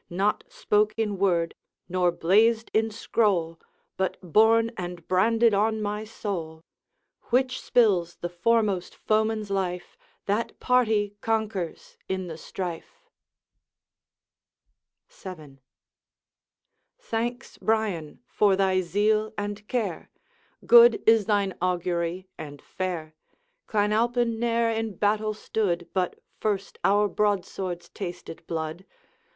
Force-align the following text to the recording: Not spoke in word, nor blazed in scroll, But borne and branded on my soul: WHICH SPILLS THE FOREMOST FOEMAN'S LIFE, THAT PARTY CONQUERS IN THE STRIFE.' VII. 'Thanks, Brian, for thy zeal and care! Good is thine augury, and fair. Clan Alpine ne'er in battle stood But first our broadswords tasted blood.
Not 0.09 0.43
spoke 0.49 0.95
in 0.97 1.19
word, 1.19 1.53
nor 1.87 2.11
blazed 2.11 2.71
in 2.73 2.89
scroll, 2.89 3.59
But 3.97 4.17
borne 4.23 4.71
and 4.75 5.07
branded 5.07 5.53
on 5.53 5.79
my 5.79 6.05
soul: 6.05 6.63
WHICH 7.29 7.61
SPILLS 7.61 8.15
THE 8.15 8.27
FOREMOST 8.27 8.95
FOEMAN'S 8.95 9.51
LIFE, 9.51 9.95
THAT 10.25 10.59
PARTY 10.59 11.17
CONQUERS 11.21 11.97
IN 12.09 12.25
THE 12.25 12.39
STRIFE.' 12.39 13.11
VII. 15.11 15.59
'Thanks, 16.97 17.59
Brian, 17.59 18.21
for 18.25 18.55
thy 18.55 18.81
zeal 18.81 19.31
and 19.37 19.67
care! 19.67 20.09
Good 20.65 21.03
is 21.05 21.25
thine 21.25 21.53
augury, 21.61 22.27
and 22.39 22.59
fair. 22.59 23.13
Clan 23.67 23.93
Alpine 23.93 24.39
ne'er 24.39 24.71
in 24.71 24.95
battle 24.95 25.35
stood 25.35 25.87
But 25.93 26.17
first 26.39 26.79
our 26.83 27.07
broadswords 27.07 27.87
tasted 27.89 28.41
blood. 28.47 28.87